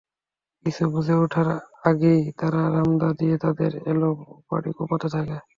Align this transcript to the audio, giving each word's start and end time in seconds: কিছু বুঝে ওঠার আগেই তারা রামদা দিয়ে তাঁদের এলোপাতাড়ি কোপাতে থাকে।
কিছু 0.65 0.83
বুঝে 0.93 1.15
ওঠার 1.23 1.47
আগেই 1.89 2.21
তারা 2.39 2.61
রামদা 2.75 3.09
দিয়ে 3.19 3.35
তাঁদের 3.43 3.71
এলোপাতাড়ি 3.91 4.71
কোপাতে 4.77 5.07
থাকে। 5.15 5.37